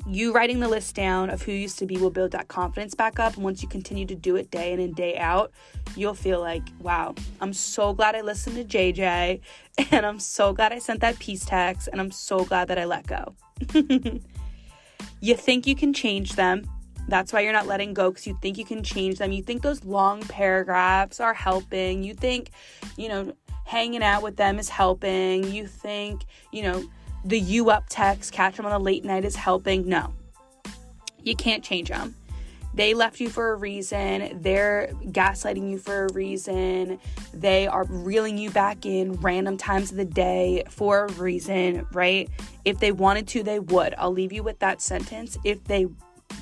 you 0.10 0.32
writing 0.32 0.60
the 0.60 0.70
list 0.70 0.96
down 0.96 1.30
of 1.30 1.42
who 1.42 1.52
used 1.52 1.78
to 1.80 1.86
be 1.86 1.98
will 1.98 2.10
build 2.10 2.32
that 2.32 2.48
confidence 2.48 2.96
back 2.96 3.20
up. 3.20 3.36
And 3.36 3.44
once 3.44 3.62
you 3.62 3.68
continue 3.68 4.06
to 4.06 4.16
do 4.16 4.38
it 4.38 4.50
day 4.50 4.72
in 4.72 4.80
and 4.80 4.96
day 4.96 5.18
out, 5.18 5.52
you'll 5.96 6.14
feel 6.14 6.40
like, 6.40 6.64
wow, 6.80 7.14
I'm 7.42 7.54
so 7.54 7.94
glad 7.94 8.16
I 8.16 8.22
listened 8.22 8.56
to 8.56 8.64
JJ. 8.64 9.42
And 9.92 10.08
I'm 10.08 10.20
so 10.20 10.54
glad 10.54 10.74
I 10.74 10.80
sent 10.80 11.02
that 11.02 11.20
peace 11.20 11.46
text. 11.46 11.88
And 11.92 12.02
I'm 12.02 12.10
so 12.10 12.44
glad 12.44 12.70
that 12.70 12.80
I 12.80 12.86
let 12.86 13.06
go. 13.06 13.36
you 15.22 15.36
think 15.36 15.68
you 15.68 15.76
can 15.76 15.94
change 15.94 16.34
them. 16.34 16.68
That's 17.08 17.32
why 17.32 17.42
you're 17.42 17.54
not 17.54 17.68
letting 17.68 17.94
go 17.94 18.10
because 18.10 18.26
you 18.26 18.36
think 18.42 18.58
you 18.58 18.66
can 18.66 18.82
change 18.82 19.20
them. 19.20 19.32
You 19.32 19.44
think 19.44 19.62
those 19.62 19.84
long 19.86 20.22
paragraphs 20.22 21.20
are 21.20 21.36
helping. 21.36 22.04
You 22.04 22.16
think, 22.16 22.50
you 22.98 23.08
know, 23.08 23.34
hanging 23.66 24.02
out 24.02 24.24
with 24.24 24.36
them 24.36 24.58
is 24.58 24.68
helping. 24.68 25.44
You 25.44 25.68
think, 25.68 26.26
you 26.52 26.64
know, 26.64 26.84
the 27.28 27.40
you 27.40 27.70
up 27.70 27.86
text, 27.90 28.32
catch 28.32 28.56
them 28.56 28.66
on 28.66 28.72
a 28.72 28.80
late 28.80 29.04
night 29.04 29.26
is 29.26 29.36
helping. 29.36 29.88
No, 29.88 30.14
you 31.22 31.36
can't 31.36 31.64
change 31.64 31.90
them. 31.90 32.16
They 32.74 32.94
left 32.94 33.20
you 33.20 33.30
for 33.30 33.52
a 33.52 33.56
reason. 33.56 34.40
They're 34.42 34.90
gaslighting 35.06 35.70
you 35.70 35.80
for 35.80 36.06
a 36.06 36.14
reason. 36.14 37.00
They 37.34 37.66
are 37.68 37.86
reeling 37.86 38.38
you 38.38 38.52
back 38.52 38.86
in 38.86 39.14
random 39.14 39.58
times 39.58 39.92
of 39.92 39.98
the 39.98 40.06
day 40.06 40.64
for 40.70 41.06
a 41.06 41.12
reason, 41.14 41.88
right? 41.92 42.30
If 42.66 42.80
they 42.80 42.92
wanted 42.92 43.28
to, 43.30 43.44
they 43.44 43.60
would. 43.60 43.96
I'll 43.98 44.12
leave 44.12 44.32
you 44.32 44.44
with 44.44 44.60
that 44.60 44.82
sentence. 44.82 45.38
If 45.44 45.64
they 45.64 45.88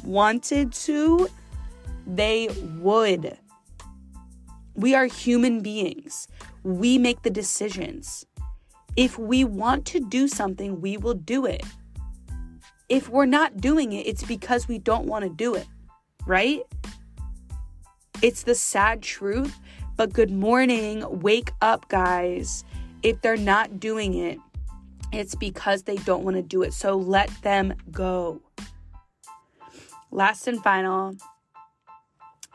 wanted 0.03 0.73
to, 0.73 1.29
they 2.05 2.49
would. 2.79 3.37
We 4.75 4.93
are 4.93 5.05
human 5.05 5.61
beings. 5.61 6.27
We 6.63 6.97
make 6.97 7.21
the 7.21 7.29
decisions. 7.29 8.25
If 8.95 9.17
we 9.19 9.43
want 9.43 9.85
to 9.87 9.99
do 9.99 10.27
something, 10.27 10.81
we 10.81 10.97
will 10.97 11.13
do 11.13 11.45
it. 11.45 11.63
If 12.87 13.09
we're 13.09 13.25
not 13.25 13.57
doing 13.57 13.93
it, 13.93 14.07
it's 14.07 14.23
because 14.23 14.67
we 14.67 14.77
don't 14.77 15.05
want 15.05 15.23
to 15.23 15.29
do 15.29 15.55
it, 15.55 15.67
right? 16.25 16.61
It's 18.21 18.43
the 18.43 18.55
sad 18.55 19.01
truth, 19.01 19.59
but 19.97 20.13
good 20.13 20.31
morning. 20.31 21.03
Wake 21.21 21.51
up, 21.61 21.89
guys. 21.89 22.63
If 23.03 23.21
they're 23.21 23.37
not 23.37 23.79
doing 23.79 24.13
it, 24.13 24.39
it's 25.11 25.35
because 25.35 25.83
they 25.83 25.97
don't 25.97 26.23
want 26.23 26.37
to 26.37 26.43
do 26.43 26.61
it. 26.63 26.73
So 26.73 26.95
let 26.95 27.29
them 27.41 27.73
go. 27.91 28.41
Last 30.11 30.47
and 30.47 30.61
final 30.63 31.15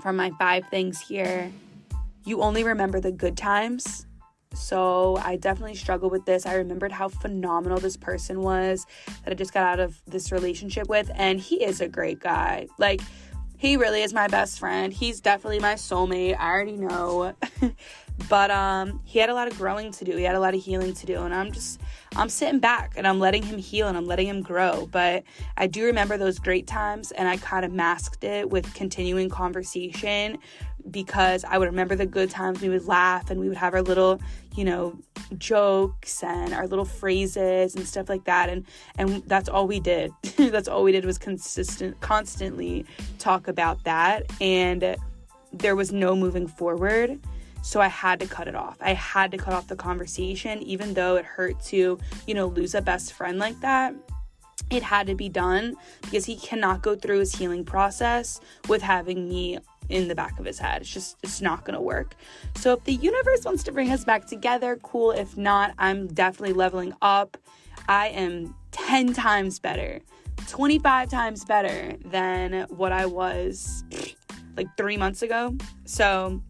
from 0.01 0.17
my 0.17 0.31
five 0.39 0.67
things 0.69 1.01
here 1.01 1.53
you 2.25 2.43
only 2.43 2.65
remember 2.65 3.01
the 3.01 3.13
good 3.13 3.37
times. 3.37 4.07
So 4.55 5.17
I 5.23 5.37
definitely 5.37 5.77
struggled 5.77 6.13
with 6.13 6.25
this. 6.25 6.47
I 6.47 6.55
remembered 6.55 6.93
how 6.93 7.09
phenomenal 7.09 7.79
this 7.79 7.97
person 7.97 8.41
was 8.43 8.87
that 9.25 9.33
I 9.33 9.35
just 9.35 9.55
got 9.55 9.65
out 9.65 9.81
of 9.81 10.01
this 10.07 10.33
relationship 10.33 10.89
with, 10.89 11.11
and 11.15 11.41
he 11.41 11.65
is 11.65 11.81
a 11.81 11.89
great 11.89 12.21
guy. 12.21 12.67
Like, 12.79 13.01
he 13.61 13.77
really 13.77 14.03
is 14.03 14.15
my 14.15 14.27
best 14.27 14.59
friend. 14.59 14.91
He's 14.91 15.21
definitely 15.21 15.59
my 15.61 15.75
soulmate. 15.75 16.35
I 16.39 16.49
already 16.49 16.77
know. 16.77 17.35
but 18.29 18.51
um 18.51 19.01
he 19.05 19.19
had 19.19 19.29
a 19.29 19.35
lot 19.35 19.49
of 19.49 19.57
growing 19.57 19.93
to 19.93 20.05
do. 20.05 20.17
He 20.17 20.25
had 20.25 20.35
a 20.35 20.41
lot 20.41 20.55
of 20.55 20.63
healing 20.63 20.95
to 20.95 21.07
do, 21.07 21.23
and 21.23 21.35
I'm 21.35 21.53
just 21.53 21.81
I'm 22.17 22.29
sitting 22.29 22.59
back 22.59 22.95
and 22.97 23.07
I'm 23.07 23.21
letting 23.21 23.43
him 23.43 23.59
heal 23.59 23.87
and 23.87 23.97
I'm 23.97 24.07
letting 24.07 24.27
him 24.27 24.43
grow. 24.43 24.89
But 24.91 25.25
I 25.57 25.67
do 25.67 25.85
remember 25.85 26.17
those 26.17 26.39
great 26.39 26.67
times 26.67 27.13
and 27.13 27.29
I 27.29 27.37
kind 27.37 27.65
of 27.65 27.73
masked 27.73 28.25
it 28.25 28.49
with 28.51 28.73
continuing 28.75 29.29
conversation 29.29 30.39
because 30.91 31.45
I 31.45 31.59
would 31.59 31.67
remember 31.67 31.97
the 31.97 32.07
good 32.07 32.31
times. 32.31 32.61
We 32.61 32.69
would 32.69 32.87
laugh 32.87 33.31
and 33.31 33.41
we 33.41 33.49
would 33.49 33.59
have 33.59 33.75
our 33.75 33.83
little, 33.83 34.21
you 34.57 34.65
know, 34.65 34.99
jokes 35.39 36.23
and 36.23 36.53
our 36.55 36.67
little 36.67 36.85
phrases 36.85 37.75
and 37.75 37.87
stuff 37.87 38.09
like 38.09 38.25
that. 38.25 38.49
And 38.49 38.67
and 38.99 39.23
that's 39.27 39.49
all 39.49 39.67
we 39.67 39.81
did. 39.81 40.13
that's 40.37 40.69
all 40.69 40.83
we 40.83 40.93
did 40.93 41.05
was 41.05 41.19
consistent 41.19 42.01
constantly 42.01 42.87
talk 43.19 43.49
about 43.49 43.83
that. 43.85 44.31
And 44.41 44.97
there 45.53 45.77
was 45.77 45.93
no 45.93 46.15
moving 46.15 46.47
forward 46.47 47.21
So 47.63 47.81
I 47.81 47.89
had 47.89 48.21
to 48.21 48.27
cut 48.27 48.49
it 48.49 48.55
off. 48.55 48.79
I 48.81 48.95
had 48.95 49.31
to 49.33 49.37
cut 49.37 49.53
off 49.53 49.67
the 49.67 49.77
conversation, 49.77 50.63
even 50.63 50.95
though 50.95 51.17
it 51.17 51.27
hurt 51.27 51.61
to, 51.65 51.99
you 52.27 52.35
know, 52.35 52.47
lose 52.47 52.75
a 52.75 52.81
best 52.81 53.13
friend 53.13 53.39
like 53.39 53.61
that. 53.61 53.95
It 54.71 54.83
had 54.83 55.07
to 55.09 55.15
be 55.15 55.29
done 55.29 55.77
because 56.01 56.25
he 56.25 56.37
cannot 56.37 56.81
go 56.81 56.95
through 56.95 57.19
his 57.19 57.35
healing 57.35 57.65
process 57.65 58.41
with 58.69 58.81
having 58.81 59.29
me 59.29 59.59
in 59.91 60.09
the 60.09 60.15
back 60.15 60.39
of 60.39 60.45
his 60.45 60.59
head. 60.59 60.83
It's 60.83 60.93
just, 60.93 61.17
it's 61.23 61.41
not 61.41 61.65
gonna 61.65 61.81
work. 61.81 62.15
So 62.57 62.73
if 62.75 62.85
the 62.85 62.95
universe 62.95 63.45
wants 63.45 63.63
to 63.65 63.73
bring 63.73 63.91
us 63.91 64.05
back 64.05 64.27
together, 64.27 64.79
cool. 64.83 65.11
If 65.11 65.37
not, 65.37 65.75
I'm 65.79 66.07
definitely 66.09 66.55
leveling 66.55 66.95
up. 67.03 67.37
I 67.89 68.09
am 68.09 68.55
10 68.73 69.13
times 69.13 69.59
better, 69.59 70.01
25 70.47 71.09
times 71.11 71.45
better 71.45 71.97
than 72.05 72.67
what 72.69 72.93
I 72.93 73.07
was 73.07 73.85
like 74.57 74.69
three 74.77 74.97
months 74.97 75.23
ago. 75.23 75.57
So, 75.85 76.43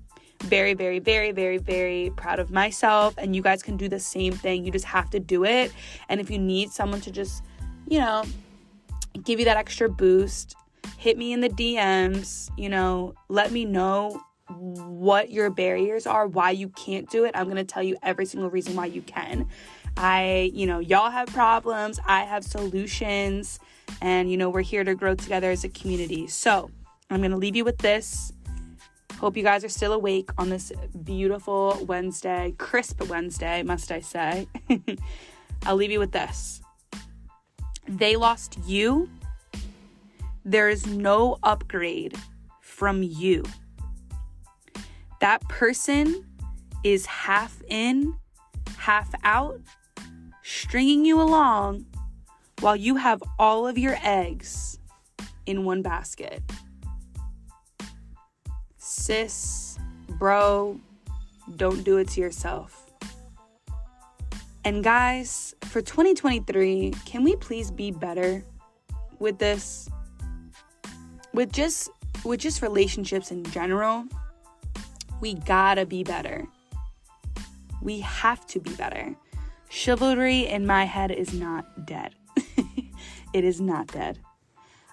very, 0.45 0.73
very, 0.73 0.99
very, 0.99 1.33
very, 1.33 1.59
very 1.59 2.13
proud 2.17 2.39
of 2.39 2.51
myself. 2.51 3.15
And 3.19 3.37
you 3.37 3.43
guys 3.43 3.63
can 3.63 3.77
do 3.77 3.89
the 3.89 4.01
same 4.01 4.33
thing. 4.33 4.65
You 4.65 4.73
just 4.73 4.87
have 4.87 5.11
to 5.11 5.21
do 5.21 5.45
it. 5.45 5.73
And 6.09 6.21
if 6.21 6.31
you 6.31 6.39
need 6.39 6.71
someone 6.71 7.01
to 7.03 7.11
just, 7.11 7.45
you 7.87 7.99
know, 7.99 8.25
give 9.23 9.39
you 9.39 9.45
that 9.45 9.57
extra 9.57 9.89
boost, 9.89 10.55
hit 10.99 11.17
me 11.17 11.33
in 11.33 11.41
the 11.41 11.49
DMs, 11.49 12.51
you 12.57 12.69
know, 12.69 13.15
let 13.29 13.53
me 13.53 13.65
know 13.65 14.21
what 14.49 15.31
your 15.31 15.51
barriers 15.51 16.07
are, 16.07 16.27
why 16.27 16.51
you 16.51 16.69
can't 16.71 17.09
do 17.09 17.25
it. 17.25 17.33
I'm 17.35 17.45
going 17.45 17.57
to 17.57 17.65
tell 17.65 17.83
you 17.83 17.97
every 18.03 18.27
single 18.27 18.51
reason 18.51 18.75
why 18.75 18.87
you 18.87 19.03
can. 19.03 19.49
I, 19.97 20.51
you 20.55 20.67
know, 20.67 20.79
y'all 20.79 21.11
have 21.11 21.29
problems, 21.29 22.01
I 22.07 22.23
have 22.25 22.45
solutions, 22.45 23.59
and, 24.01 24.31
you 24.31 24.37
know, 24.37 24.51
we're 24.51 24.63
here 24.63 24.85
to 24.85 24.95
grow 24.95 25.15
together 25.15 25.51
as 25.51 25.65
a 25.65 25.69
community. 25.69 26.27
So, 26.27 26.71
I'm 27.11 27.19
going 27.19 27.33
to 27.33 27.37
leave 27.37 27.57
you 27.57 27.65
with 27.65 27.79
this. 27.79 28.33
Hope 29.19 29.37
you 29.37 29.43
guys 29.43 29.65
are 29.65 29.69
still 29.69 29.93
awake 29.93 30.31
on 30.39 30.49
this 30.49 30.73
beautiful 31.05 31.85
Wednesday, 31.87 32.55
crisp 32.57 33.07
Wednesday, 33.09 33.63
must 33.63 33.91
I 33.93 34.01
say. 34.01 34.49
I'll 35.67 35.77
leave 35.77 35.91
you 35.91 35.99
with 35.99 36.13
this. 36.13 36.63
They 37.87 38.17
lost 38.17 38.59
you. 38.67 39.11
There 40.45 40.69
is 40.69 40.87
no 40.87 41.39
upgrade 41.43 42.17
from 42.61 43.03
you. 43.03 43.45
That 45.21 45.43
person 45.49 46.27
is 46.83 47.07
half 47.07 47.61
in, 47.69 48.17
half 48.79 49.13
out, 49.23 49.61
stringing 50.43 51.05
you 51.05 51.21
along 51.21 51.87
while 52.61 52.77
you 52.77 52.97
have 52.97 53.23
all 53.39 53.67
of 53.67 53.77
your 53.77 53.97
eggs 54.03 54.79
in 55.47 55.65
one 55.65 55.83
basket 55.83 56.43
sis, 58.91 59.79
bro, 60.09 60.79
don't 61.57 61.85
do 61.85 61.97
it 61.99 62.09
to 62.09 62.21
yourself. 62.21 62.93
And 64.65 64.85
guys, 64.85 65.55
for 65.63 65.81
2023, 65.81 66.93
can 67.07 67.25
we 67.25 67.37
please 67.37 67.71
be 67.71 67.91
better 67.91 68.45
with 69.19 69.39
this? 69.39 69.89
With 71.33 71.53
just 71.53 71.91
with 72.25 72.41
just 72.41 72.63
relationships 72.63 73.31
in 73.31 73.45
general, 73.45 74.05
we 75.21 75.35
gotta 75.35 75.87
be 75.87 76.03
better. 76.03 76.47
We 77.83 78.01
have 78.01 78.47
to 78.49 78.61
be 78.61 78.75
better. 78.75 79.15
Chivalry 79.69 80.47
in 80.47 80.67
my 80.67 80.85
head 80.85 81.11
is 81.11 81.33
not 81.33 81.87
dead. 81.87 82.15
it 83.33 83.45
is 83.45 83.61
not 83.61 83.87
dead. 83.87 84.19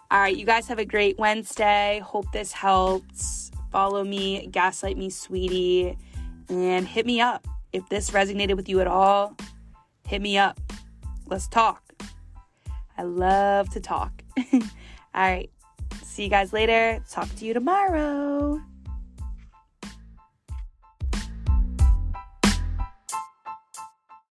All 0.09 0.19
right, 0.19 0.35
you 0.35 0.45
guys 0.45 0.67
have 0.67 0.79
a 0.79 0.85
great 0.85 1.17
Wednesday. 1.17 2.01
Hope 2.05 2.31
this 2.31 2.53
helps 2.53 3.51
follow 3.71 4.03
me, 4.03 4.47
gaslight 4.47 4.97
me, 4.97 5.09
sweetie, 5.09 5.97
and 6.47 6.87
hit 6.87 7.05
me 7.05 7.19
up. 7.19 7.45
If 7.73 7.89
this 7.89 8.11
resonated 8.11 8.55
with 8.55 8.69
you 8.69 8.79
at 8.79 8.87
all, 8.87 9.35
hit 10.07 10.21
me 10.21 10.37
up. 10.37 10.59
Let's 11.25 11.47
talk. 11.49 11.83
I 12.97 13.03
love 13.03 13.69
to 13.71 13.81
talk. 13.81 14.23
all 14.53 14.61
right. 15.15 15.49
See 16.17 16.23
you 16.23 16.29
guys 16.29 16.51
later. 16.51 16.99
Talk 17.11 17.29
to 17.35 17.45
you 17.45 17.53
tomorrow. 17.53 18.59